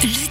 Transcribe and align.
Le 0.00 0.10
direct. 0.10 0.27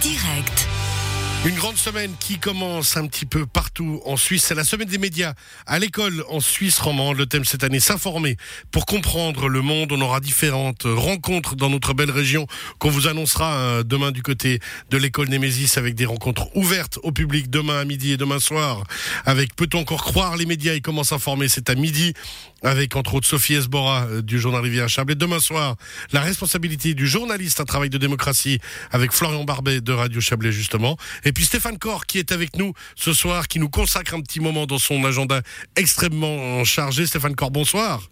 Une 1.44 1.54
grande 1.54 1.76
semaine 1.76 2.10
qui 2.18 2.38
commence 2.38 2.96
un 2.96 3.06
petit 3.06 3.24
peu 3.24 3.46
partout 3.46 4.02
en 4.04 4.16
Suisse. 4.16 4.44
C'est 4.44 4.56
la 4.56 4.64
semaine 4.64 4.88
des 4.88 4.98
médias. 4.98 5.34
À 5.66 5.78
l'école 5.78 6.24
en 6.28 6.40
Suisse 6.40 6.80
romande, 6.80 7.16
le 7.16 7.26
thème 7.26 7.44
cette 7.44 7.62
année, 7.62 7.78
s'informer. 7.78 8.36
Pour 8.72 8.86
comprendre 8.86 9.48
le 9.48 9.62
monde, 9.62 9.92
on 9.92 10.00
aura 10.00 10.18
différentes 10.18 10.82
rencontres 10.84 11.54
dans 11.54 11.70
notre 11.70 11.94
belle 11.94 12.10
région 12.10 12.48
qu'on 12.80 12.90
vous 12.90 13.06
annoncera 13.06 13.54
euh, 13.54 13.82
demain 13.84 14.10
du 14.10 14.20
côté 14.20 14.58
de 14.90 14.98
l'école 14.98 15.28
Némésis 15.28 15.78
avec 15.78 15.94
des 15.94 16.06
rencontres 16.06 16.54
ouvertes 16.56 16.98
au 17.04 17.12
public 17.12 17.48
demain 17.48 17.78
à 17.78 17.84
midi 17.84 18.10
et 18.12 18.16
demain 18.16 18.40
soir 18.40 18.82
avec 19.24 19.54
Peut-on 19.54 19.78
encore 19.78 20.02
croire 20.02 20.36
les 20.36 20.44
médias 20.44 20.74
et 20.74 20.80
comment 20.80 21.04
s'informer? 21.04 21.48
C'est 21.48 21.70
à 21.70 21.76
midi 21.76 22.14
avec 22.62 22.96
entre 22.96 23.14
autres 23.14 23.28
Sophie 23.28 23.54
Esbora 23.54 24.06
euh, 24.06 24.22
du 24.22 24.40
journal 24.40 24.60
Rivière 24.60 24.88
Chablais. 24.88 25.14
Demain 25.14 25.38
soir, 25.38 25.76
la 26.12 26.20
responsabilité 26.20 26.94
du 26.94 27.06
journaliste, 27.06 27.60
un 27.60 27.64
travail 27.64 27.90
de 27.90 27.98
démocratie 27.98 28.58
avec 28.90 29.12
Florian 29.12 29.44
Barbet 29.44 29.80
de 29.80 29.92
Radio 29.92 30.20
Chablais 30.20 30.50
justement. 30.50 30.96
Et 31.24 31.27
puis 31.32 31.44
Stéphane 31.44 31.78
Corr 31.78 32.06
qui 32.06 32.18
est 32.18 32.32
avec 32.32 32.56
nous 32.56 32.72
ce 32.96 33.12
soir, 33.12 33.48
qui 33.48 33.58
nous 33.58 33.68
consacre 33.68 34.14
un 34.14 34.20
petit 34.20 34.40
moment 34.40 34.66
dans 34.66 34.78
son 34.78 35.04
agenda 35.04 35.42
extrêmement 35.76 36.64
chargé. 36.64 37.06
Stéphane 37.06 37.34
Corr, 37.34 37.50
bonsoir. 37.50 38.02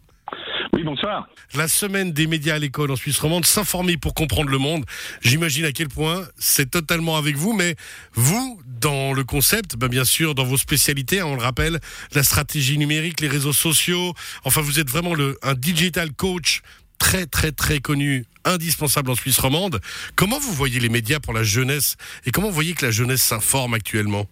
Oui, 0.72 0.82
bonsoir. 0.82 1.26
La 1.54 1.68
semaine 1.68 2.12
des 2.12 2.26
médias 2.26 2.56
à 2.56 2.58
l'école 2.58 2.90
en 2.90 2.96
Suisse 2.96 3.18
romande, 3.18 3.46
s'informer 3.46 3.96
pour 3.96 4.12
comprendre 4.12 4.50
le 4.50 4.58
monde. 4.58 4.84
J'imagine 5.22 5.64
à 5.64 5.72
quel 5.72 5.88
point 5.88 6.26
c'est 6.36 6.70
totalement 6.70 7.16
avec 7.16 7.36
vous, 7.36 7.54
mais 7.54 7.76
vous, 8.12 8.60
dans 8.66 9.14
le 9.14 9.24
concept, 9.24 9.76
ben 9.76 9.88
bien 9.88 10.04
sûr, 10.04 10.34
dans 10.34 10.44
vos 10.44 10.58
spécialités, 10.58 11.20
hein, 11.20 11.26
on 11.26 11.36
le 11.36 11.42
rappelle, 11.42 11.80
la 12.12 12.22
stratégie 12.22 12.76
numérique, 12.76 13.22
les 13.22 13.28
réseaux 13.28 13.54
sociaux, 13.54 14.12
enfin 14.44 14.60
vous 14.60 14.78
êtes 14.78 14.90
vraiment 14.90 15.14
le, 15.14 15.38
un 15.42 15.54
digital 15.54 16.12
coach 16.12 16.60
très 16.98 17.26
très 17.26 17.52
très 17.52 17.80
connu, 17.80 18.24
indispensable 18.44 19.10
en 19.10 19.14
Suisse 19.14 19.38
romande. 19.38 19.80
Comment 20.16 20.38
vous 20.38 20.52
voyez 20.52 20.80
les 20.80 20.88
médias 20.88 21.20
pour 21.20 21.32
la 21.32 21.42
jeunesse 21.42 21.96
et 22.26 22.30
comment 22.30 22.50
voyez 22.50 22.74
que 22.74 22.84
la 22.84 22.90
jeunesse 22.90 23.22
s'informe 23.22 23.74
actuellement? 23.74 24.26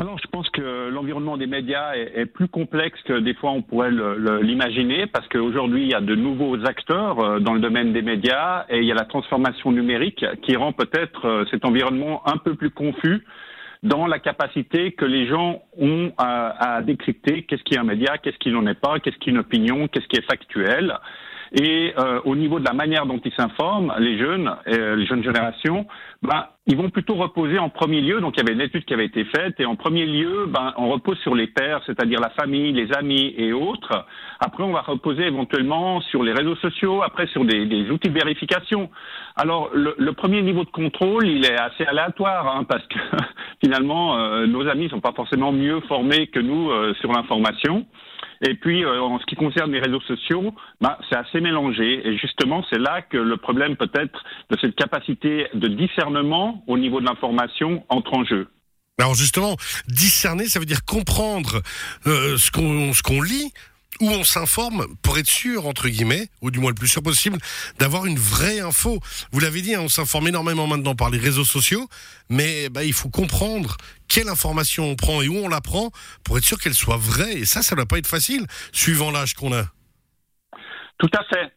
Alors, 0.00 0.18
je 0.18 0.28
pense 0.28 0.48
que 0.48 0.88
l'environnement 0.88 1.36
des 1.36 1.46
médias 1.46 1.92
est, 1.94 2.24
plus 2.24 2.48
complexe 2.48 2.98
que 3.04 3.18
des 3.20 3.34
fois 3.34 3.50
on 3.50 3.60
pourrait 3.60 3.90
l'imaginer, 4.40 5.06
parce 5.06 5.28
qu'aujourd'hui, 5.28 5.82
il 5.82 5.90
y 5.90 5.94
a 5.94 6.00
de 6.00 6.14
nouveaux 6.14 6.56
acteurs 6.64 7.18
euh, 7.20 7.38
dans 7.38 7.52
le 7.52 7.60
domaine 7.60 7.92
des 7.92 8.00
médias 8.00 8.64
et 8.70 8.78
il 8.78 8.84
y 8.84 8.92
a 8.92 8.94
la 8.94 9.04
transformation 9.04 9.72
numérique 9.72 10.24
qui 10.40 10.56
rend 10.56 10.72
peut-être 10.72 11.26
euh, 11.26 11.44
cet 11.50 11.66
environnement 11.66 12.26
un 12.26 12.38
peu 12.38 12.54
plus 12.54 12.70
confus 12.70 13.26
dans 13.82 14.06
la 14.06 14.18
capacité 14.18 14.92
que 14.92 15.04
les 15.04 15.26
gens 15.26 15.62
ont 15.78 16.12
à, 16.18 16.82
décrypter 16.82 17.44
qu'est-ce 17.44 17.62
qui 17.62 17.74
est 17.74 17.78
un 17.78 17.84
média, 17.84 18.18
qu'est-ce 18.18 18.38
qui 18.38 18.50
n'en 18.50 18.66
est 18.66 18.78
pas, 18.78 19.00
qu'est-ce 19.00 19.16
qui 19.16 19.30
est 19.30 19.32
une 19.32 19.38
opinion, 19.38 19.88
qu'est-ce 19.88 20.06
qui 20.06 20.16
est 20.16 20.26
factuel. 20.26 20.94
Et 21.52 21.92
euh, 21.98 22.20
au 22.24 22.36
niveau 22.36 22.60
de 22.60 22.64
la 22.64 22.72
manière 22.72 23.06
dont 23.06 23.20
ils 23.24 23.32
s'informent, 23.32 23.92
les 23.98 24.18
jeunes, 24.18 24.54
euh, 24.68 24.94
les 24.94 25.06
jeunes 25.06 25.24
générations, 25.24 25.86
ben, 26.22 26.46
ils 26.66 26.76
vont 26.76 26.90
plutôt 26.90 27.14
reposer 27.14 27.58
en 27.58 27.68
premier 27.68 28.00
lieu. 28.00 28.20
Donc 28.20 28.34
il 28.36 28.40
y 28.40 28.42
avait 28.42 28.52
une 28.52 28.60
étude 28.60 28.84
qui 28.84 28.94
avait 28.94 29.06
été 29.06 29.24
faite, 29.24 29.58
et 29.58 29.64
en 29.64 29.74
premier 29.74 30.06
lieu, 30.06 30.46
ben, 30.46 30.72
on 30.76 30.90
repose 30.90 31.18
sur 31.18 31.34
les 31.34 31.48
pairs, 31.48 31.80
c'est-à-dire 31.86 32.20
la 32.20 32.30
famille, 32.30 32.72
les 32.72 32.92
amis 32.92 33.34
et 33.36 33.52
autres. 33.52 34.06
Après, 34.38 34.62
on 34.62 34.72
va 34.72 34.82
reposer 34.82 35.24
éventuellement 35.24 36.00
sur 36.02 36.22
les 36.22 36.32
réseaux 36.32 36.56
sociaux, 36.56 37.02
après 37.02 37.26
sur 37.26 37.44
des, 37.44 37.66
des 37.66 37.90
outils 37.90 38.10
de 38.10 38.14
vérification. 38.14 38.88
Alors 39.36 39.70
le, 39.74 39.94
le, 39.98 40.12
premier 40.12 40.42
niveau 40.42 40.64
de 40.64 40.70
contrôle, 40.70 41.26
il 41.26 41.44
est 41.44 41.58
assez 41.58 41.84
aléatoire, 41.84 42.56
hein, 42.56 42.64
parce 42.64 42.86
que 42.86 42.98
finalement, 43.64 44.18
euh, 44.18 44.46
nos 44.46 44.68
amis 44.68 44.88
sont 44.88 45.00
pas 45.00 45.12
forcément 45.12 45.50
mieux 45.50 45.80
formés 45.88 46.28
que 46.28 46.38
nous 46.40 46.70
euh, 46.70 46.94
sur 47.00 47.10
l'information. 47.10 47.86
Et 48.42 48.54
puis, 48.54 48.84
euh, 48.84 49.00
en 49.00 49.18
ce 49.18 49.26
qui 49.26 49.36
concerne 49.36 49.70
les 49.72 49.80
réseaux 49.80 50.00
sociaux, 50.00 50.54
bah, 50.80 50.98
c'est 51.08 51.16
assez 51.16 51.40
mélangé. 51.40 52.06
Et 52.06 52.16
justement, 52.16 52.64
c'est 52.70 52.78
là 52.78 53.02
que 53.02 53.18
le 53.18 53.36
problème 53.36 53.76
peut-être 53.76 54.24
de 54.50 54.56
cette 54.60 54.76
capacité 54.76 55.46
de 55.54 55.68
discernement 55.68 56.64
au 56.66 56.78
niveau 56.78 57.00
de 57.00 57.06
l'information 57.06 57.84
entre 57.88 58.14
en 58.14 58.24
jeu. 58.24 58.48
Alors 58.98 59.14
justement, 59.14 59.56
discerner, 59.88 60.46
ça 60.46 60.58
veut 60.58 60.66
dire 60.66 60.84
comprendre 60.84 61.62
euh, 62.06 62.36
ce 62.36 62.50
qu'on 62.50 62.92
ce 62.92 63.02
qu'on 63.02 63.22
lit, 63.22 63.50
où 64.00 64.10
on 64.10 64.24
s'informe 64.24 64.86
pour 65.02 65.18
être 65.18 65.28
sûr, 65.28 65.66
entre 65.66 65.88
guillemets, 65.88 66.28
ou 66.40 66.50
du 66.50 66.58
moins 66.58 66.70
le 66.70 66.74
plus 66.74 66.88
sûr 66.88 67.02
possible, 67.02 67.38
d'avoir 67.78 68.06
une 68.06 68.18
vraie 68.18 68.60
info. 68.60 69.00
Vous 69.32 69.40
l'avez 69.40 69.62
dit, 69.62 69.74
hein, 69.74 69.80
on 69.82 69.88
s'informe 69.88 70.28
énormément 70.28 70.66
maintenant 70.66 70.94
par 70.94 71.10
les 71.10 71.18
réseaux 71.18 71.44
sociaux, 71.44 71.88
mais 72.28 72.68
bah, 72.70 72.84
il 72.84 72.92
faut 72.92 73.10
comprendre 73.10 73.76
quelle 74.08 74.28
information 74.28 74.84
on 74.84 74.96
prend 74.96 75.22
et 75.22 75.28
où 75.28 75.36
on 75.36 75.48
la 75.48 75.60
prend 75.60 75.90
pour 76.24 76.38
être 76.38 76.44
sûr 76.44 76.58
qu'elle 76.58 76.74
soit 76.74 76.96
vraie. 76.96 77.34
Et 77.34 77.44
ça, 77.44 77.62
ça 77.62 77.74
ne 77.74 77.80
doit 77.80 77.86
pas 77.86 77.98
être 77.98 78.06
facile, 78.06 78.46
suivant 78.72 79.10
l'âge 79.10 79.34
qu'on 79.34 79.52
a. 79.52 79.64
Tout 80.98 81.10
à 81.12 81.24
fait. 81.24 81.52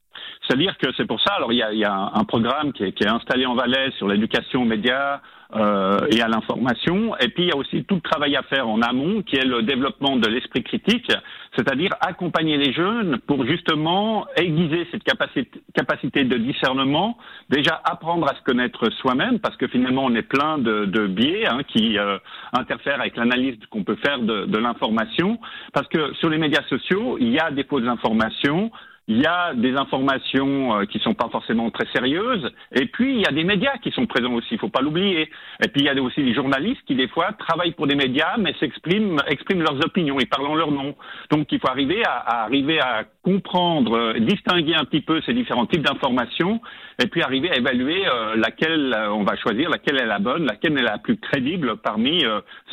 C'est-à-dire 0.48 0.78
que 0.78 0.88
c'est 0.98 1.06
pour 1.06 1.22
ça, 1.22 1.36
alors 1.36 1.54
il 1.54 1.58
y 1.58 1.64
a, 1.64 1.74
y 1.74 1.86
a 1.86 2.12
un 2.14 2.24
programme 2.26 2.74
qui 2.74 2.84
est, 2.84 2.92
qui 2.92 3.04
est, 3.04 3.10
installé 3.10 3.46
en 3.46 3.56
Valais 3.56 3.92
sur 3.98 4.08
l'éducation 4.08 4.64
aux 4.64 4.66
médias 4.66 5.22
euh, 5.56 6.00
et 6.12 6.22
à 6.22 6.28
l'information, 6.28 7.16
et 7.18 7.28
puis 7.30 7.44
il 7.44 7.50
y 7.50 7.52
a 7.52 7.56
aussi 7.56 7.84
tout 7.86 7.96
le 7.96 8.02
travail 8.02 8.36
à 8.36 8.42
faire 8.44 8.68
en 8.68 8.82
amont, 8.82 9.22
qui 9.22 9.36
est 9.36 9.46
le 9.46 9.62
développement 9.62 10.16
de 10.18 10.28
l'esprit 10.28 10.64
critique, 10.64 11.12
c'est-à-dire 11.56 11.92
accompagner 12.02 12.58
les 12.58 12.74
jeunes 12.74 13.20
pour 13.28 13.46
justement 13.46 14.26
aiguiser 14.36 14.88
cette 14.92 15.04
capacité, 15.04 15.62
capacité 15.76 16.24
de 16.24 16.38
discernement, 16.38 17.18
déjà 17.50 17.82
apprendre 17.86 18.28
à 18.28 18.36
se 18.36 18.42
connaître 18.42 18.90
soi-même, 18.94 19.40
parce 19.40 19.56
que 19.56 19.68
finalement 19.68 20.06
on 20.06 20.16
est 20.16 20.24
plein 20.24 20.58
de, 20.58 20.86
de 20.86 21.08
biais 21.08 21.46
hein, 21.48 21.60
qui 21.68 22.00
euh, 22.00 22.18
interfèrent 22.54 23.00
avec 23.00 23.16
l'analyse 23.16 23.58
qu'on 23.70 23.84
peut 23.84 23.98
faire 24.04 24.20
de, 24.20 24.46
de 24.46 24.58
l'information, 24.58 25.40
parce 25.72 25.88
que 25.88 26.14
sur 26.16 26.30
les 26.30 26.40
médias 26.40 26.64
sociaux, 26.68 27.18
il 27.20 27.30
y 27.30 27.40
a 27.40 27.52
des 27.52 27.64
fausses 27.64 27.88
informations, 27.88 28.72
il 29.08 29.22
y 29.22 29.26
a 29.26 29.54
des 29.54 29.76
informations 29.76 30.80
euh, 30.80 30.86
qui 30.86 31.00
sont 31.00 31.14
pas 31.14 31.28
forcément 31.30 31.70
très 31.72 31.86
sérieuses, 31.94 32.50
et 32.72 32.86
puis 32.86 33.16
il 33.16 33.22
y 33.22 33.26
a 33.26 33.32
des 33.32 33.44
médias 33.44 33.78
qui 33.80 33.92
sont 33.92 34.06
présents 34.06 34.34
aussi, 34.34 34.48
il 34.52 34.60
faut 34.60 34.70
pas 34.70 34.82
l'oublier. 34.82 35.30
Et 35.64 35.68
puis 35.68 35.82
il 35.82 35.86
y 35.86 35.90
a 35.90 36.02
aussi 36.02 36.24
des 36.24 36.34
journalistes 36.34 36.82
qui 36.88 36.96
des 36.96 37.10
fois 37.10 37.34
travaillent 37.34 37.74
pour 37.74 37.88
des 37.88 37.96
médias, 37.96 38.38
mais 38.38 38.54
s'expriment 38.60 39.20
expriment 39.28 39.62
leurs 39.62 39.84
opinions 39.86 40.20
et 40.20 40.26
parlent 40.26 40.48
en 40.48 40.56
leur 40.56 40.72
nom. 40.72 40.96
Donc 41.32 41.52
il 41.52 41.60
faut 41.60 41.68
arriver 41.68 42.02
à, 42.06 42.14
à 42.14 42.44
arriver 42.44 42.80
à 42.80 43.04
comprendre, 43.24 43.98
euh, 43.98 44.20
distinguer 44.20 44.76
un 44.76 44.86
petit 44.86 45.02
peu 45.02 45.22
ces 45.26 45.34
différents 45.34 45.66
types 45.66 45.84
d'informations, 45.84 46.62
et 47.04 47.08
puis 47.08 47.22
arriver 47.22 47.52
à 47.52 47.58
évaluer 47.58 48.08
euh, 48.08 48.36
laquelle 48.38 48.96
on 49.10 49.24
va 49.24 49.36
choisir, 49.36 49.70
laquelle 49.70 50.00
est 50.00 50.06
la 50.06 50.20
bonne, 50.20 50.46
laquelle 50.46 50.78
est 50.78 50.84
la 50.84 50.98
plus 50.98 51.18
crédible 51.18 51.78
parmi 51.78 52.24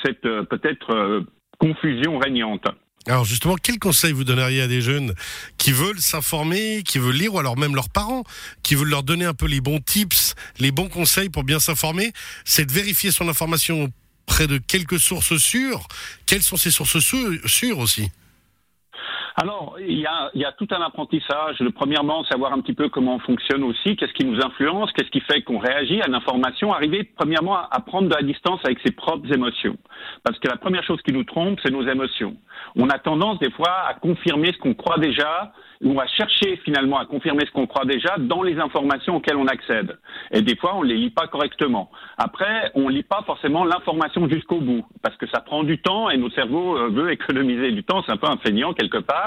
cette 0.04 0.22
peut-être 0.22 1.24
confusion 1.58 2.18
régnante. 2.18 2.66
Alors 3.10 3.24
justement, 3.24 3.56
quel 3.60 3.80
conseil 3.80 4.12
vous 4.12 4.22
donneriez 4.22 4.62
à 4.62 4.68
des 4.68 4.80
jeunes 4.80 5.14
qui 5.58 5.72
veulent 5.72 6.00
s'informer, 6.00 6.84
qui 6.84 7.00
veulent 7.00 7.16
lire, 7.16 7.34
ou 7.34 7.40
alors 7.40 7.58
même 7.58 7.74
leurs 7.74 7.88
parents, 7.88 8.22
qui 8.62 8.76
veulent 8.76 8.88
leur 8.88 9.02
donner 9.02 9.24
un 9.24 9.34
peu 9.34 9.46
les 9.46 9.60
bons 9.60 9.80
tips, 9.80 10.36
les 10.60 10.70
bons 10.70 10.88
conseils 10.88 11.28
pour 11.28 11.42
bien 11.42 11.58
s'informer? 11.58 12.12
C'est 12.44 12.66
de 12.66 12.72
vérifier 12.72 13.10
son 13.10 13.28
information 13.28 13.92
près 14.26 14.46
de 14.46 14.58
quelques 14.58 15.00
sources 15.00 15.38
sûres. 15.38 15.88
Quelles 16.24 16.44
sont 16.44 16.56
ces 16.56 16.70
sources 16.70 17.00
sûres 17.00 17.78
aussi? 17.78 18.12
Alors, 19.36 19.76
il 19.80 19.98
y, 19.98 20.06
a, 20.06 20.30
il 20.34 20.40
y 20.40 20.44
a, 20.44 20.52
tout 20.52 20.66
un 20.70 20.82
apprentissage. 20.82 21.58
Le, 21.60 21.70
premièrement, 21.70 22.24
savoir 22.24 22.52
un 22.52 22.60
petit 22.60 22.74
peu 22.74 22.88
comment 22.88 23.16
on 23.16 23.18
fonctionne 23.20 23.62
aussi, 23.64 23.96
qu'est-ce 23.96 24.12
qui 24.12 24.24
nous 24.24 24.40
influence, 24.40 24.90
qu'est-ce 24.92 25.10
qui 25.10 25.20
fait 25.20 25.42
qu'on 25.42 25.58
réagit 25.58 26.00
à 26.02 26.08
l'information. 26.08 26.72
Arriver, 26.72 27.04
premièrement, 27.16 27.56
à 27.56 27.80
prendre 27.80 28.08
de 28.08 28.14
la 28.14 28.22
distance 28.22 28.60
avec 28.64 28.78
ses 28.84 28.92
propres 28.92 29.32
émotions. 29.32 29.76
Parce 30.24 30.38
que 30.38 30.48
la 30.48 30.56
première 30.56 30.84
chose 30.84 31.00
qui 31.02 31.12
nous 31.12 31.24
trompe, 31.24 31.58
c'est 31.62 31.70
nos 31.70 31.86
émotions. 31.86 32.36
On 32.76 32.88
a 32.88 32.98
tendance, 32.98 33.38
des 33.38 33.50
fois, 33.50 33.86
à 33.88 33.94
confirmer 33.94 34.52
ce 34.52 34.58
qu'on 34.58 34.74
croit 34.74 34.98
déjà, 34.98 35.52
ou 35.82 35.98
à 35.98 36.06
chercher 36.06 36.56
finalement 36.58 36.98
à 36.98 37.06
confirmer 37.06 37.46
ce 37.46 37.52
qu'on 37.52 37.66
croit 37.66 37.86
déjà 37.86 38.16
dans 38.18 38.42
les 38.42 38.58
informations 38.58 39.16
auxquelles 39.16 39.36
on 39.36 39.46
accède. 39.46 39.98
Et 40.30 40.42
des 40.42 40.56
fois, 40.56 40.76
on 40.76 40.82
les 40.82 40.96
lit 40.96 41.10
pas 41.10 41.26
correctement. 41.26 41.90
Après, 42.18 42.70
on 42.74 42.88
lit 42.88 43.02
pas 43.02 43.22
forcément 43.24 43.64
l'information 43.64 44.28
jusqu'au 44.28 44.60
bout, 44.60 44.84
parce 45.02 45.16
que 45.16 45.26
ça 45.28 45.40
prend 45.40 45.62
du 45.62 45.80
temps 45.80 46.10
et 46.10 46.18
notre 46.18 46.34
cerveau 46.34 46.76
euh, 46.76 46.88
veut 46.90 47.10
économiser 47.10 47.72
du 47.72 47.82
temps. 47.82 48.02
C'est 48.04 48.12
un 48.12 48.18
peu 48.18 48.28
un 48.28 48.36
feignant 48.38 48.74
quelque 48.74 48.98
part. 48.98 49.19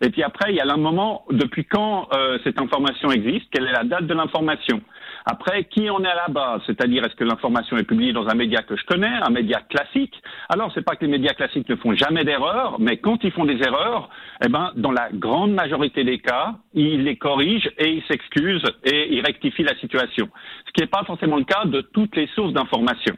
Et 0.00 0.10
puis 0.10 0.22
après, 0.22 0.50
il 0.50 0.56
y 0.56 0.60
a 0.60 0.72
un 0.72 0.76
moment, 0.76 1.24
depuis 1.30 1.64
quand 1.64 2.08
euh, 2.14 2.38
cette 2.44 2.60
information 2.60 3.10
existe, 3.10 3.46
quelle 3.50 3.66
est 3.66 3.72
la 3.72 3.84
date 3.84 4.06
de 4.06 4.14
l'information. 4.14 4.80
Après, 5.26 5.64
qui 5.64 5.90
en 5.90 6.02
est 6.04 6.08
à 6.08 6.14
la 6.14 6.28
base? 6.28 6.62
C'est-à-dire, 6.66 7.04
est-ce 7.04 7.14
que 7.14 7.24
l'information 7.24 7.76
est 7.76 7.84
publiée 7.84 8.12
dans 8.12 8.28
un 8.28 8.34
média 8.34 8.62
que 8.62 8.76
je 8.76 8.84
connais, 8.86 9.10
un 9.22 9.30
média 9.30 9.60
classique? 9.68 10.14
Alors, 10.48 10.70
c'est 10.74 10.84
pas 10.84 10.96
que 10.96 11.04
les 11.04 11.10
médias 11.10 11.34
classiques 11.34 11.68
ne 11.68 11.76
font 11.76 11.94
jamais 11.94 12.24
d'erreurs, 12.24 12.76
mais 12.78 12.96
quand 12.96 13.22
ils 13.24 13.32
font 13.32 13.44
des 13.44 13.60
erreurs, 13.62 14.08
eh 14.42 14.48
ben, 14.48 14.72
dans 14.76 14.92
la 14.92 15.10
grande 15.12 15.52
majorité 15.52 16.04
des 16.04 16.18
cas, 16.18 16.54
ils 16.72 17.04
les 17.04 17.16
corrigent 17.16 17.70
et 17.78 17.90
ils 17.90 18.02
s'excusent 18.04 18.70
et 18.84 19.14
ils 19.14 19.20
rectifient 19.24 19.64
la 19.64 19.76
situation. 19.76 20.28
Ce 20.66 20.72
qui 20.72 20.80
n'est 20.80 20.86
pas 20.86 21.04
forcément 21.04 21.36
le 21.36 21.44
cas 21.44 21.64
de 21.66 21.80
toutes 21.80 22.16
les 22.16 22.28
sources 22.28 22.52
d'information. 22.52 23.14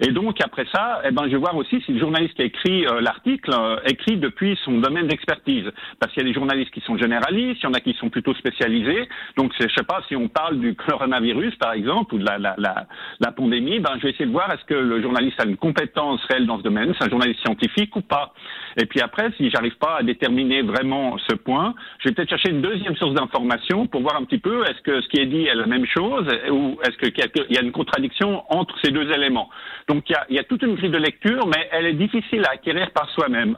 Et 0.00 0.10
donc 0.10 0.38
après 0.42 0.66
ça, 0.72 1.02
eh 1.04 1.10
ben, 1.10 1.24
je 1.26 1.30
vais 1.30 1.36
voir 1.36 1.56
aussi 1.56 1.80
si 1.82 1.92
le 1.92 2.00
journaliste 2.00 2.34
qui 2.34 2.42
a 2.42 2.44
écrit 2.44 2.86
euh, 2.86 3.00
l'article 3.00 3.50
euh, 3.52 3.76
écrit 3.86 4.16
depuis 4.16 4.58
son 4.64 4.78
domaine 4.78 5.06
d'expertise. 5.06 5.70
Parce 6.00 6.12
qu'il 6.12 6.22
y 6.22 6.26
a 6.26 6.28
des 6.28 6.34
journalistes 6.34 6.72
qui 6.72 6.80
sont 6.80 6.96
généralistes, 6.96 7.60
il 7.62 7.64
y 7.64 7.66
en 7.66 7.74
a 7.74 7.80
qui 7.80 7.94
sont 7.94 8.10
plutôt 8.10 8.34
spécialisés. 8.34 9.08
Donc 9.36 9.52
je 9.60 9.68
sais 9.68 9.84
pas 9.84 10.02
si 10.08 10.16
on 10.16 10.28
parle 10.28 10.58
du 10.58 10.74
coronavirus 10.74 11.54
par 11.56 11.72
exemple 11.72 12.14
ou 12.14 12.18
de 12.18 12.24
la, 12.24 12.38
la, 12.38 12.54
la, 12.58 12.86
la 13.20 13.32
pandémie, 13.32 13.78
ben 13.80 13.92
je 13.98 14.02
vais 14.02 14.10
essayer 14.10 14.26
de 14.26 14.32
voir 14.32 14.50
est-ce 14.52 14.64
que 14.64 14.74
le 14.74 15.00
journaliste 15.02 15.40
a 15.40 15.46
une 15.46 15.56
compétence 15.56 16.20
réelle 16.30 16.46
dans 16.46 16.58
ce 16.58 16.62
domaine, 16.62 16.92
c'est 16.98 17.06
un 17.06 17.10
journaliste 17.10 17.40
scientifique 17.40 17.94
ou 17.94 18.00
pas. 18.00 18.32
Et 18.80 18.86
puis 18.86 19.00
après, 19.00 19.30
si 19.36 19.50
j'arrive 19.50 19.76
pas 19.76 19.98
à 19.98 20.02
déterminer 20.02 20.62
vraiment 20.62 21.16
ce 21.28 21.34
point, 21.36 21.74
je 22.00 22.08
vais 22.08 22.14
peut-être 22.14 22.30
chercher 22.30 22.50
une 22.50 22.62
deuxième 22.62 22.96
source 22.96 23.14
d'information 23.14 23.86
pour 23.86 24.02
voir 24.02 24.16
un 24.16 24.24
petit 24.24 24.38
peu 24.38 24.62
est-ce 24.64 24.80
que 24.82 25.00
ce 25.00 25.08
qui 25.08 25.20
est 25.20 25.26
dit 25.26 25.44
est 25.46 25.54
la 25.54 25.66
même 25.66 25.86
chose 25.86 26.26
ou 26.50 26.78
est-ce 26.82 26.96
qu'il 26.96 27.12
y 27.50 27.58
a 27.58 27.62
une 27.62 27.72
contradiction 27.72 28.42
entre 28.50 28.74
ces 28.82 28.90
deux 28.90 29.10
éléments. 29.12 29.48
Donc 29.88 30.08
il 30.08 30.12
y 30.12 30.16
a, 30.16 30.26
y 30.30 30.38
a 30.38 30.44
toute 30.44 30.62
une 30.62 30.74
grille 30.74 30.90
de 30.90 30.98
lecture, 30.98 31.46
mais 31.46 31.68
elle 31.72 31.86
est 31.86 31.94
difficile 31.94 32.44
à 32.46 32.52
acquérir 32.52 32.90
par 32.92 33.08
soi-même. 33.10 33.56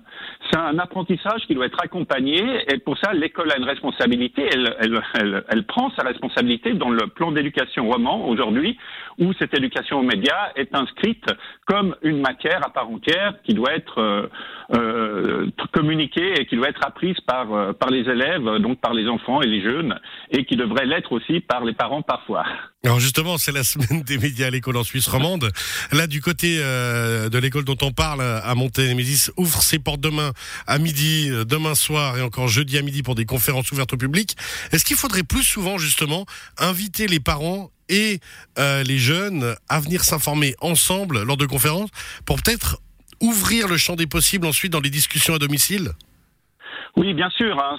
C'est 0.50 0.58
un 0.58 0.78
apprentissage 0.78 1.42
qui 1.46 1.54
doit 1.54 1.66
être 1.66 1.82
accompagné, 1.82 2.40
et 2.72 2.78
pour 2.78 2.96
ça, 2.98 3.12
l'école 3.12 3.50
a 3.52 3.58
une 3.58 3.64
responsabilité. 3.64 4.48
Elle, 4.52 4.74
elle, 4.80 5.02
elle, 5.14 5.44
elle 5.48 5.64
prend 5.64 5.90
sa 5.90 6.02
responsabilité 6.02 6.74
dans 6.74 6.90
le 6.90 7.06
plan 7.08 7.32
d'éducation 7.32 7.88
roman 7.88 8.26
aujourd'hui, 8.28 8.78
où 9.18 9.32
cette 9.34 9.56
éducation 9.56 10.00
aux 10.00 10.02
médias 10.02 10.52
est 10.56 10.74
inscrite 10.74 11.26
comme 11.66 11.96
une 12.02 12.20
matière 12.20 12.64
à 12.64 12.70
part 12.70 12.88
entière 12.88 13.34
qui 13.44 13.54
doit 13.54 13.74
être 13.74 13.98
euh, 13.98 14.28
euh, 14.74 15.50
communiquée 15.72 16.40
et 16.40 16.46
qui 16.46 16.56
doit 16.56 16.68
être 16.68 16.84
apprise 16.86 17.16
par 17.26 17.52
euh, 17.52 17.72
par 17.72 17.90
les 17.90 18.00
élèves, 18.00 18.44
donc 18.60 18.80
par 18.80 18.94
les 18.94 19.08
enfants 19.08 19.42
et 19.42 19.46
les 19.46 19.62
jeunes, 19.62 19.98
et 20.30 20.44
qui 20.44 20.56
devrait 20.56 20.86
l'être 20.86 21.12
aussi 21.12 21.40
par 21.40 21.64
les 21.64 21.74
parents 21.74 22.02
parfois. 22.02 22.44
Alors 22.84 23.00
justement, 23.00 23.38
c'est 23.38 23.52
la 23.52 23.64
semaine 23.64 24.02
des 24.02 24.18
médias 24.18 24.48
à 24.48 24.50
l'école 24.50 24.76
en 24.76 24.84
Suisse 24.84 25.08
romande. 25.08 25.50
Là, 25.92 26.06
du 26.06 26.20
côté 26.20 26.58
euh, 26.60 27.30
de 27.30 27.38
l'école 27.38 27.64
dont 27.64 27.78
on 27.80 27.92
parle 27.92 28.20
à 28.20 28.54
Monténémésis, 28.54 29.32
ouvre 29.38 29.62
ses 29.62 29.78
portes 29.78 30.00
demain 30.00 30.32
à 30.66 30.78
midi, 30.78 31.30
euh, 31.30 31.44
demain 31.44 31.74
soir 31.74 32.18
et 32.18 32.22
encore 32.22 32.48
jeudi 32.48 32.76
à 32.76 32.82
midi 32.82 33.02
pour 33.02 33.14
des 33.14 33.24
conférences 33.24 33.72
ouvertes 33.72 33.94
au 33.94 33.96
public. 33.96 34.36
Est-ce 34.70 34.84
qu'il 34.84 34.96
faudrait 34.96 35.22
plus 35.22 35.44
souvent 35.44 35.78
justement 35.78 36.26
inviter 36.58 37.06
les 37.06 37.20
parents 37.20 37.70
et 37.88 38.20
euh, 38.58 38.82
les 38.82 38.98
jeunes 38.98 39.54
à 39.68 39.80
venir 39.80 40.02
s'informer 40.02 40.54
ensemble 40.60 41.22
lors 41.22 41.36
de 41.36 41.46
conférences 41.46 41.90
pour 42.26 42.36
peut-être 42.36 42.78
ouvrir 43.20 43.68
le 43.68 43.76
champ 43.76 43.96
des 43.96 44.06
possibles 44.06 44.46
ensuite 44.46 44.72
dans 44.72 44.80
les 44.80 44.90
discussions 44.90 45.34
à 45.34 45.38
domicile? 45.38 45.90
Oui, 46.96 47.12
bien 47.12 47.30
sûr. 47.30 47.58
Hein, 47.58 47.76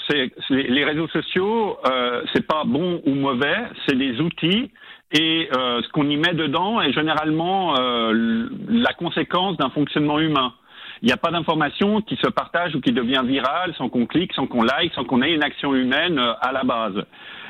les 0.50 0.84
réseaux 0.84 1.07
sociaux, 1.07 1.78
euh, 1.86 2.22
c'est 2.34 2.46
pas 2.46 2.63
bon 2.66 3.02
ou 3.06 3.16
mauvais, 3.16 3.57
c'est 3.86 3.98
des 3.98 4.19
outils 4.19 4.72
et 5.12 5.48
euh, 5.56 5.81
ce 5.81 5.90
qu'on 5.90 6.10
y 6.10 6.18
met 6.18 6.34
dedans 6.34 6.81
est 6.81 6.92
généralement 6.92 7.80
euh, 7.80 8.50
la 8.68 8.92
conséquence 8.94 9.56
d'un 9.57 9.69
fonctionnement 9.69 10.19
humain. 10.19 10.54
Il 11.02 11.07
n'y 11.07 11.13
a 11.13 11.18
pas 11.18 11.31
d'information 11.31 12.02
qui 12.02 12.16
se 12.18 12.28
partage 12.28 12.75
ou 12.75 12.81
qui 12.81 12.92
devient 12.92 13.22
virale 13.25 13.74
sans 13.78 13.88
qu'on 13.88 14.06
clique, 14.06 14.34
sans 14.34 14.48
qu'on 14.48 14.63
like, 14.63 14.94
sans 14.94 15.06
qu'on 15.06 15.22
ait 15.22 15.34
une 15.34 15.44
action 15.44 15.75
humaine 15.75 16.19
à 16.19 16.52
la 16.52 16.63
base. 16.63 17.06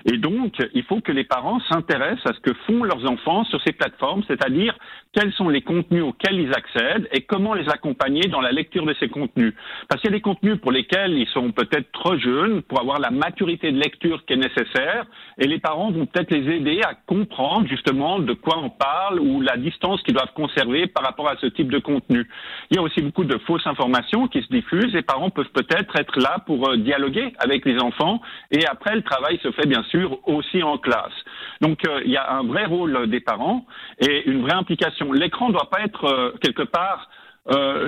Et 0.06 0.18
donc, 0.18 0.54
il 0.76 0.84
faut 0.84 1.02
que 1.02 1.12
les 1.12 1.24
parents 1.24 1.60
s'intéressent 1.62 2.28
à 2.28 2.34
ce 2.34 2.40
que 2.40 2.54
font 2.68 2.84
leurs 2.84 3.10
enfants 3.10 3.44
sur 3.46 3.60
ces 3.64 3.74
plateformes, 3.74 4.24
c'est-à-dire 4.28 4.78
quels 5.14 5.34
sont 5.34 5.50
les 5.50 5.62
contenus 5.62 6.04
auxquels 6.04 6.40
ils 6.40 6.54
accèdent 6.54 7.08
et 7.12 7.22
comment 7.22 7.56
les 7.56 7.68
accompagner 7.70 8.22
dans 8.28 8.42
la 8.42 8.52
lecture 8.52 8.86
de 8.86 8.94
ces 9.00 9.10
contenus. 9.10 9.54
Parce 9.90 10.02
qu'il 10.02 10.12
y 10.12 10.14
a 10.14 10.18
des 10.18 10.22
contenus 10.22 10.60
pour 10.62 10.72
lesquels 10.72 11.14
ils 11.14 11.28
sont 11.30 11.52
peut-être 11.52 11.92
trop 11.92 12.18
jeunes 12.18 12.62
pour 12.62 12.80
avoir 12.82 13.00
la 13.00 13.10
maturité 13.10 13.72
de 13.72 13.80
lecture 13.80 14.24
qui 14.26 14.34
est 14.34 14.38
nécessaire 14.38 15.06
et 15.40 15.48
les 15.48 15.58
parents 15.58 15.90
vont 15.90 16.06
peut-être 16.06 16.32
les 16.32 16.56
aider 16.56 16.82
à 16.84 16.94
comprendre 17.08 17.68
justement 17.68 18.20
de 18.20 18.34
quoi 18.34 18.60
on 18.60 18.70
parle 18.70 19.20
ou 19.20 19.42
la 19.42 19.58
distance 19.58 20.04
qu'ils 20.04 20.14
doivent 20.14 20.34
conserver 20.36 20.86
par 20.86 21.04
rapport 21.04 21.30
à 21.30 21.38
ce 21.38 21.48
type 21.48 21.72
de 21.72 21.80
contenu. 21.80 22.28
Il 22.70 22.76
y 22.76 22.80
a 22.80 22.84
aussi 22.84 23.02
beaucoup 23.02 23.24
de 23.24 23.38
fausses 23.40 23.66
informations 23.66 24.28
qui 24.28 24.42
se 24.44 24.48
diffusent 24.50 24.94
les 24.94 25.02
parents 25.02 25.32
peuvent 25.32 25.52
peut-être 25.54 25.98
être 26.00 26.20
là 26.20 26.40
pour 26.46 26.70
euh, 26.70 26.78
dialoguer 26.78 27.34
avec 27.40 27.66
les 27.66 27.80
enfants 27.80 28.22
et 28.52 28.66
après 28.68 28.96
le 28.96 29.02
travail 29.02 29.40
se 29.42 29.52
fait 29.52 29.68
bien 29.68 29.84
sûr 29.84 29.95
aussi 30.26 30.64
en 30.64 30.78
classe. 30.78 31.14
Donc 31.62 31.88
euh, 31.88 32.02
il 32.06 32.12
y 32.12 32.18
a 32.18 32.34
un 32.34 32.44
vrai 32.44 32.66
rôle 32.66 33.10
des 33.10 33.20
parents 33.20 33.66
et 34.00 34.30
une 34.30 34.42
vraie 34.42 34.54
implication. 34.54 35.12
L'écran 35.12 35.50
ne 35.50 35.54
doit 35.54 35.70
pas 35.70 35.82
être 35.82 36.06
euh, 36.06 36.32
quelque 36.42 36.64
part 36.64 37.10
euh, 37.52 37.88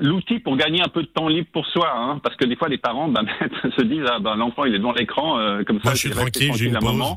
l'outil 0.00 0.40
pour 0.40 0.56
gagner 0.56 0.82
un 0.82 0.88
peu 0.88 1.02
de 1.02 1.08
temps 1.08 1.28
libre 1.28 1.48
pour 1.52 1.64
soi, 1.66 1.92
hein, 1.94 2.20
parce 2.22 2.34
que 2.36 2.44
des 2.44 2.56
fois 2.56 2.68
les 2.68 2.78
parents 2.78 3.08
ben, 3.08 3.24
se 3.76 3.82
disent 3.82 4.06
ah 4.10 4.18
ben 4.18 4.36
l'enfant 4.36 4.64
il 4.64 4.74
est 4.74 4.78
devant 4.78 4.92
l'écran 4.92 5.38
comme 5.66 5.80
ça 5.80 5.92
je 5.92 5.96
suis 5.96 6.10
tranquille, 6.10 6.52
j'ai 6.54 6.66
une 6.66 6.78
pause. 6.78 7.16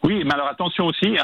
oui, 0.03 0.23
mais 0.25 0.33
alors 0.33 0.47
attention 0.47 0.87
aussi, 0.87 1.15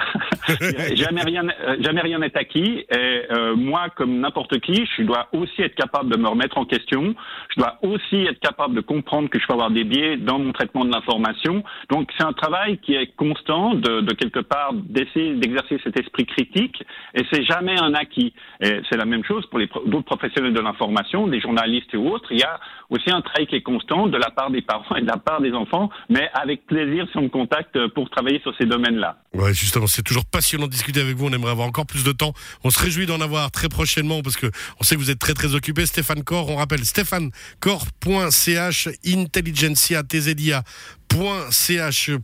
jamais 0.96 1.24
rien, 1.24 1.44
jamais 1.80 2.02
rien 2.02 2.20
n'est 2.20 2.38
acquis. 2.38 2.86
Et 2.92 3.22
euh, 3.32 3.56
moi, 3.56 3.88
comme 3.96 4.20
n'importe 4.20 4.60
qui, 4.60 4.88
je 4.98 5.04
dois 5.04 5.28
aussi 5.34 5.64
être 5.64 5.74
capable 5.74 6.12
de 6.12 6.18
me 6.18 6.28
remettre 6.28 6.60
en 6.60 6.66
question. 6.66 7.16
Je 7.56 7.62
dois 7.62 7.80
aussi 7.82 8.28
être 8.28 8.40
capable 8.40 8.76
de 8.76 8.82
comprendre 8.82 9.30
que 9.30 9.40
je 9.40 9.48
peux 9.48 9.54
avoir 9.54 9.72
des 9.72 9.84
biais 9.84 10.18
dans 10.18 10.38
mon 10.38 10.52
traitement 10.54 10.86
de 10.86 10.92
l'information. 10.92 11.64
Donc, 11.90 12.12
c'est 12.18 12.24
un 12.24 12.34
travail 12.34 12.78
qui 12.78 12.94
est 12.94 13.16
constant, 13.16 13.74
de, 13.74 14.02
de 14.02 14.14
quelque 14.14 14.42
part 14.42 14.74
d'essayer 14.74 15.34
d'exercer 15.36 15.80
cet 15.84 16.00
esprit 16.00 16.28
critique. 16.28 16.84
Et 17.16 17.24
c'est 17.32 17.44
jamais 17.46 17.80
un 17.80 17.96
acquis. 17.96 18.34
Et 18.62 18.82
c'est 18.90 18.98
la 18.98 19.06
même 19.06 19.24
chose 19.24 19.46
pour 19.48 19.58
les 19.58 19.68
d'autres 19.88 20.06
professionnels 20.06 20.54
de 20.54 20.62
l'information, 20.62 21.28
des 21.28 21.40
journalistes 21.40 21.94
et 21.94 21.98
autres. 21.98 22.32
Il 22.32 22.40
y 22.40 22.44
a 22.44 22.60
aussi 22.90 23.10
un 23.10 23.22
travail 23.22 23.48
qui 23.48 23.56
est 23.56 23.62
constant 23.62 24.08
de 24.08 24.18
la 24.18 24.30
part 24.30 24.52
des 24.52 24.62
parents 24.62 24.96
et 24.96 25.02
de 25.02 25.08
la 25.08 25.18
part 25.18 25.42
des 25.42 25.54
enfants, 25.54 25.90
mais 26.10 26.30
avec 26.34 26.66
plaisir 26.68 27.08
si 27.12 27.18
on 27.18 27.24
me 27.24 27.30
contacte 27.30 27.88
pour 27.90 28.10
travailler 28.10 28.40
sur 28.42 28.56
ces 28.58 28.67
domaines-là. 28.68 29.18
Ouais, 29.34 29.54
justement, 29.54 29.88
c'est 29.88 30.02
toujours 30.02 30.26
passionnant 30.26 30.68
de 30.68 30.72
discuter 30.72 31.02
avec 31.02 31.16
vous. 31.16 31.28
On 31.28 31.34
aimerait 31.34 31.52
avoir 31.52 31.68
encore 31.68 31.86
plus 31.86 32.04
de 32.04 32.12
temps. 32.12 32.34
On 32.64 32.70
se 32.70 32.80
réjouit 32.80 33.06
d'en 33.06 33.22
avoir 33.22 33.52
très 33.52 33.70
prochainement 33.70 34.22
parce 34.22 34.36
que 34.36 34.48
on 34.80 34.84
sait 34.84 34.96
que 34.96 35.00
vous 35.00 35.12
êtes 35.12 35.20
très 35.20 35.34
très 35.34 35.56
occupé. 35.56 35.86
Stéphane 35.86 36.24
Cor, 36.24 36.50
on 36.50 36.56
rappelle 36.56 36.86
stéphanecor.ch, 36.86 38.90
intelligentsia, 39.06 40.04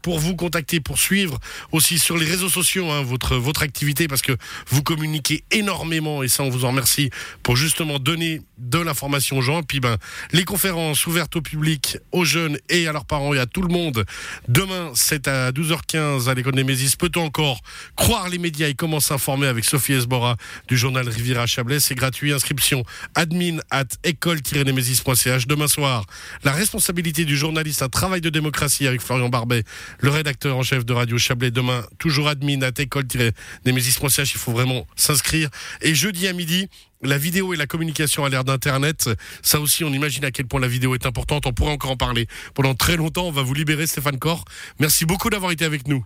pour 0.01 0.19
vous 0.19 0.35
contacter, 0.35 0.79
pour 0.79 0.99
suivre 0.99 1.39
aussi 1.71 1.97
sur 1.97 2.17
les 2.17 2.25
réseaux 2.25 2.49
sociaux 2.49 2.89
hein, 2.91 3.01
votre, 3.01 3.35
votre 3.35 3.63
activité 3.63 4.07
parce 4.07 4.21
que 4.21 4.33
vous 4.67 4.83
communiquez 4.83 5.43
énormément 5.51 6.21
et 6.21 6.27
ça 6.27 6.43
on 6.43 6.49
vous 6.49 6.65
en 6.65 6.69
remercie 6.69 7.09
pour 7.41 7.55
justement 7.55 7.97
donner 7.97 8.41
de 8.57 8.79
l'information 8.79 9.37
aux 9.37 9.41
gens. 9.41 9.61
Et 9.61 9.63
puis 9.63 9.79
ben, 9.79 9.97
les 10.31 10.43
conférences 10.43 11.07
ouvertes 11.07 11.35
au 11.35 11.41
public, 11.41 11.97
aux 12.11 12.25
jeunes 12.25 12.57
et 12.69 12.87
à 12.87 12.93
leurs 12.93 13.05
parents 13.05 13.33
et 13.33 13.39
à 13.39 13.45
tout 13.45 13.61
le 13.61 13.67
monde. 13.67 14.05
Demain, 14.47 14.91
c'est 14.95 15.27
à 15.27 15.51
12h15 15.51 16.29
à 16.29 16.33
l'école 16.33 16.53
des 16.53 16.63
Mésis. 16.63 16.95
Peut-on 16.95 17.25
encore 17.25 17.61
croire 17.95 18.29
les 18.29 18.37
médias 18.37 18.67
et 18.67 18.73
comment 18.73 18.99
s'informer 18.99 19.47
avec 19.47 19.65
Sophie 19.65 19.93
Esbora 19.93 20.37
du 20.67 20.77
journal 20.77 21.07
Riviera 21.07 21.47
Chablais? 21.47 21.79
C'est 21.79 21.95
gratuit. 21.95 22.31
Inscription 22.31 22.83
admin 23.15 23.57
at 23.71 23.85
école-nemesis.ch. 24.03 25.47
Demain 25.47 25.67
soir, 25.67 26.05
la 26.43 26.51
responsabilité 26.51 27.25
du 27.25 27.35
journaliste, 27.35 27.81
un 27.81 27.89
travail 27.89 28.21
de 28.21 28.29
démocratie 28.29 28.72
avec 28.81 29.01
Florian 29.01 29.29
Barbet, 29.29 29.63
le 29.99 30.09
rédacteur 30.09 30.57
en 30.57 30.63
chef 30.63 30.85
de 30.85 30.93
Radio 30.93 31.17
Chablais. 31.17 31.51
Demain, 31.51 31.85
toujours 31.99 32.27
admin 32.27 32.61
à 32.61 32.71
école-nemesis.ch. 32.75 34.33
Il 34.33 34.39
faut 34.39 34.51
vraiment 34.51 34.87
s'inscrire. 34.95 35.49
Et 35.81 35.93
jeudi 35.95 36.27
à 36.27 36.33
midi, 36.33 36.67
la 37.01 37.17
vidéo 37.17 37.53
et 37.53 37.57
la 37.57 37.67
communication 37.67 38.25
à 38.25 38.29
l'ère 38.29 38.43
d'Internet, 38.43 39.09
ça 39.41 39.59
aussi, 39.59 39.83
on 39.83 39.93
imagine 39.93 40.25
à 40.25 40.31
quel 40.31 40.47
point 40.47 40.59
la 40.59 40.67
vidéo 40.67 40.95
est 40.95 41.05
importante. 41.05 41.45
On 41.45 41.53
pourrait 41.53 41.73
encore 41.73 41.91
en 41.91 41.97
parler 41.97 42.27
pendant 42.53 42.73
très 42.73 42.95
longtemps. 42.95 43.27
On 43.27 43.31
va 43.31 43.43
vous 43.43 43.53
libérer, 43.53 43.87
Stéphane 43.87 44.17
Corr. 44.17 44.45
Merci 44.79 45.05
beaucoup 45.05 45.29
d'avoir 45.29 45.51
été 45.51 45.65
avec 45.65 45.87
nous. 45.87 46.03